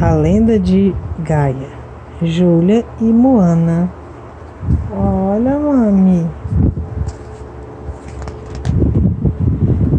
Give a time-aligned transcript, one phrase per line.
[0.00, 1.68] A lenda de Gaia,
[2.22, 3.90] Júlia e Moana.
[4.90, 6.26] Olha, mami.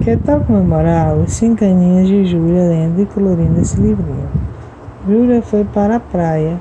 [0.04, 4.28] Que tal comemorar os cinco aninhos de Júlia lendo e colorindo esse livrinho?
[5.08, 6.60] Júlia foi para a praia.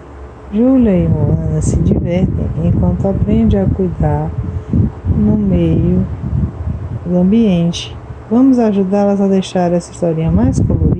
[0.52, 4.30] Júlia e Moana se divertem enquanto aprende a cuidar
[5.16, 6.06] no meio
[7.06, 7.96] do ambiente.
[8.30, 10.99] Vamos ajudá-las a deixar essa historinha mais colorida?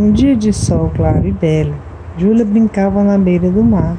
[0.00, 1.74] Num dia de sol claro e belo,
[2.16, 3.98] Júlia brincava na beira do mar.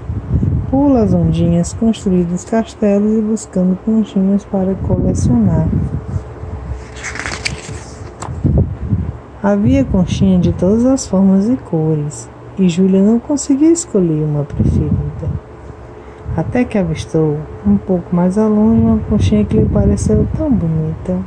[0.71, 5.67] Pula as ondinhas, construindo os castelos e buscando conchinhos para colecionar.
[9.43, 12.27] Havia conchinha de todas as formas e cores,
[12.57, 15.29] e Júlia não conseguia escolher uma preferida.
[16.35, 21.19] Até que avistou, um pouco mais longe, uma conchinha que lhe pareceu tão bonita.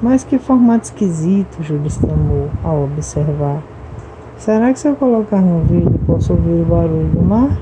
[0.00, 3.62] Mas que formato esquisito, Júlia exclamou ao observar.
[4.36, 7.58] Será que se eu colocar no vídeo posso ouvir o barulho do mar?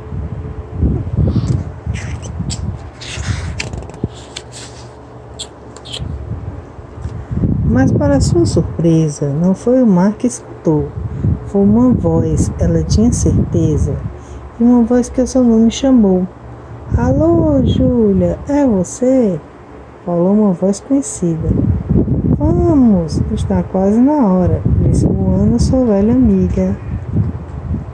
[7.65, 10.89] Mas, para sua surpresa, não foi o mar que escutou.
[11.47, 13.95] Foi uma voz, ela tinha certeza,
[14.61, 16.27] e uma voz que o seu nome chamou.
[16.97, 19.41] Alô, Júlia, é você?
[20.05, 21.49] Falou uma voz conhecida.
[22.39, 26.77] Vamos, está quase na hora, disse Moana, sua velha amiga.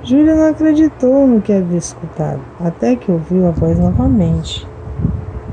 [0.02, 4.68] Júlia não acreditou no que havia escutado, até que ouviu a voz novamente.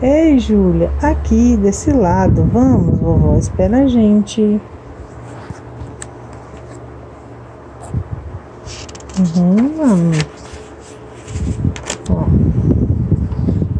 [0.02, 4.42] Ei, Júlia, aqui, desse lado, vamos, vovó espera a gente.
[9.20, 10.18] Uhum, vamos.
[12.10, 12.26] Ó.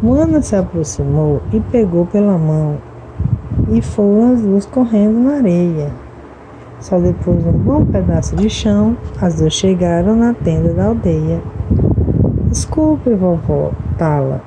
[0.02, 2.89] Moana se aproximou e pegou pela mão
[3.70, 5.90] e foram as duas correndo na areia.
[6.80, 11.40] Só depois de um bom pedaço de chão, as duas chegaram na tenda da aldeia.
[12.48, 14.42] Desculpe, vovó, Tala,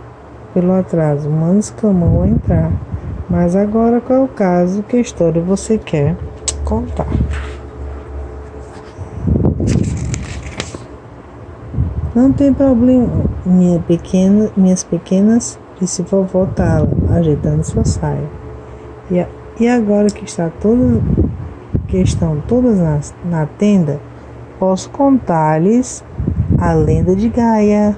[0.53, 1.29] pelo atraso.
[1.29, 2.71] Mano exclamou ao entrar.
[3.29, 4.83] Mas agora qual é o caso?
[4.83, 6.17] Que história você quer
[6.65, 7.07] contar?
[12.13, 18.42] Não tem problema, minha pequena, minhas pequenas, disse vovó Tala, ajeitando sua saia.
[19.11, 19.25] E,
[19.59, 21.01] e agora que está toda,
[21.87, 23.99] que estão todas na tenda,
[24.59, 26.03] posso contar-lhes
[26.57, 27.97] a lenda de Gaia.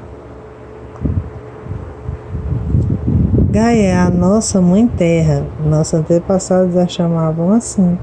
[3.52, 7.98] Gaia é a nossa mãe terra, nossos antepassados a chamavam assim.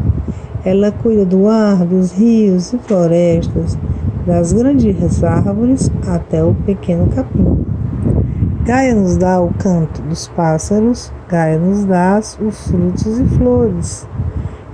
[0.65, 3.77] Ela cuida do ar, dos rios e florestas,
[4.25, 7.67] das grandes árvores até o pequeno capim.
[8.65, 14.07] Gaia nos dá o canto dos pássaros, Gaia nos dá os frutos e flores,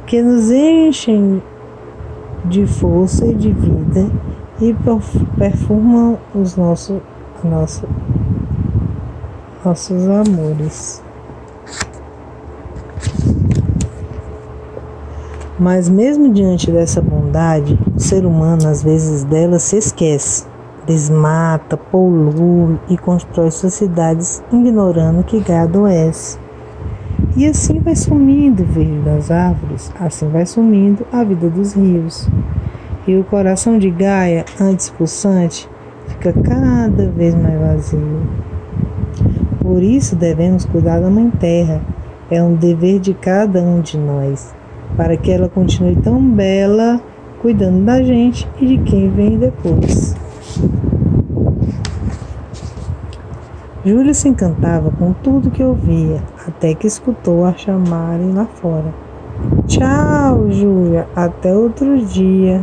[0.07, 1.43] que nos enchem
[2.45, 4.11] de força e de vida
[4.61, 4.77] e
[5.39, 7.01] perfumam os nossos,
[7.43, 7.89] nosso,
[9.65, 11.03] nossos amores.
[15.59, 20.45] Mas mesmo diante dessa bondade, o ser humano às vezes dela se esquece,
[20.89, 26.11] desmata, polui e constrói suas cidades ignorando que gado é.
[27.37, 32.27] E assim vai sumindo o verde das árvores, assim vai sumindo a vida dos rios.
[33.07, 35.69] E o coração de Gaia, antes pulsante,
[36.09, 38.23] fica cada vez mais vazio.
[39.61, 41.83] Por isso devemos cuidar da Mãe Terra.
[42.31, 44.55] É um dever de cada um de nós,
[44.97, 47.01] para que ela continue tão bela,
[47.41, 50.15] cuidando da gente e de quem vem depois.
[53.85, 58.93] Júlia se encantava com tudo que ouvia, até que escutou a chamarem lá fora.
[59.67, 62.63] Tchau, Júlia, até outro dia.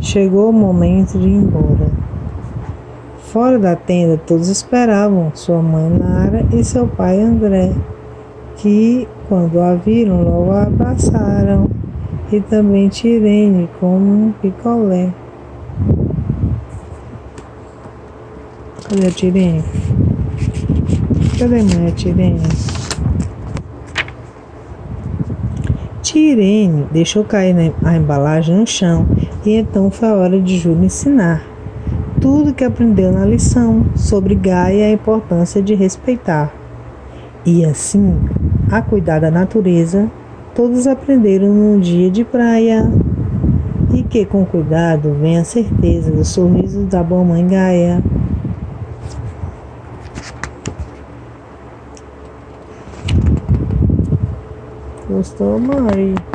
[0.00, 1.88] Chegou o momento de ir embora.
[3.18, 7.72] Fora da tenda, todos esperavam sua mãe Nara e seu pai André,
[8.56, 11.68] que, quando a viram, logo a abraçaram,
[12.30, 15.12] e também Tirene como um picolé.
[18.88, 19.64] Cadê a Tirene?
[21.38, 22.40] Cadê a mãe, a Tirene?
[26.02, 29.06] Tirene deixou cair a embalagem no chão
[29.44, 31.54] e então foi a hora de Júlio ensinar
[32.24, 36.54] tudo que aprendeu na lição sobre Gaia e a importância de respeitar.
[37.44, 38.18] E assim,
[38.70, 40.10] a cuidar da natureza,
[40.54, 42.90] todos aprenderam num dia de praia.
[43.92, 48.02] E que com cuidado vem a certeza do sorriso da boa mãe Gaia.
[55.14, 56.33] Gostou, Mari?